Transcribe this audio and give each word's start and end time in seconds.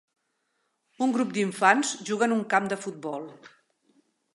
Un 1.07 1.13
grup 1.17 1.35
d'infants 1.37 1.95
juga 2.11 2.29
en 2.31 2.35
un 2.41 2.45
camp 2.55 2.75
de 2.75 2.83
futbol. 2.87 3.33